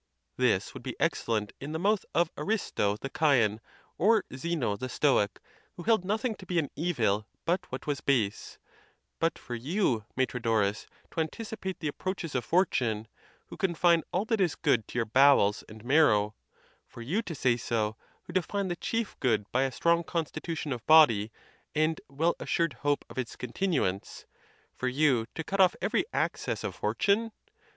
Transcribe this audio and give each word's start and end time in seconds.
This 0.35 0.73
would 0.73 0.81
be 0.81 0.99
excellent 0.99 1.53
in 1.61 1.73
the 1.73 1.77
mouth 1.79 2.05
of 2.15 2.31
Aristo 2.35 2.97
the 2.97 3.09
Chian, 3.11 3.61
or 3.99 4.25
Zeno 4.35 4.75
the 4.75 4.89
Stoic, 4.89 5.39
who 5.75 5.83
held 5.83 6.03
nothing 6.03 6.33
to 6.37 6.47
be 6.47 6.57
an 6.57 6.71
evil 6.75 7.27
but 7.45 7.71
what 7.71 7.85
was 7.85 8.01
base; 8.01 8.57
but 9.19 9.37
for 9.37 9.53
you, 9.53 10.05
Metrodorus, 10.17 10.87
to 11.11 11.19
anticipate 11.19 11.79
the 11.81 11.87
approaches 11.87 12.33
of 12.33 12.43
fortune, 12.43 13.09
who 13.45 13.55
confine 13.57 14.01
all 14.11 14.25
that 14.25 14.41
is 14.41 14.55
good 14.55 14.87
to 14.87 14.97
your 14.97 15.05
bowels 15.05 15.63
and 15.69 15.85
mar 15.85 16.05
row—for 16.07 17.01
you 17.03 17.21
to 17.21 17.35
say 17.35 17.55
so, 17.55 17.95
who 18.23 18.33
define 18.33 18.69
the 18.69 18.75
chief 18.77 19.15
good 19.19 19.45
by 19.51 19.61
a 19.65 19.71
strong 19.71 20.03
constitution 20.03 20.73
of 20.73 20.83
body, 20.87 21.31
and 21.75 22.01
well 22.09 22.33
assured 22.39 22.73
hope. 22.81 23.05
of 23.07 23.19
its 23.19 23.35
continuance—for 23.35 24.87
you 24.87 25.27
to 25.35 25.43
cut 25.43 25.59
off 25.61 25.75
every 25.79 26.05
access 26.11 26.63
of 26.63 26.73
fortune! 26.73 27.31